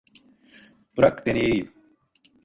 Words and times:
Bırak 0.97 1.25
deneyeyim. 1.27 1.73